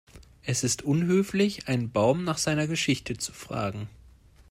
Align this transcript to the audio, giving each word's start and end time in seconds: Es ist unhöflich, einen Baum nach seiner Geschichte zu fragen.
Es 0.41 0.63
ist 0.63 0.81
unhöflich, 0.81 1.67
einen 1.67 1.91
Baum 1.91 2.23
nach 2.23 2.39
seiner 2.39 2.65
Geschichte 2.65 3.17
zu 3.17 3.31
fragen. 3.33 3.87